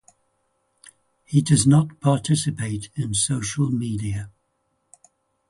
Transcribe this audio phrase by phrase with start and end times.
[1.25, 4.31] He does not participate in social media.